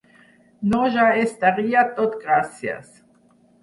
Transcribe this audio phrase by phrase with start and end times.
[0.71, 2.95] No ja estaria tot gracies.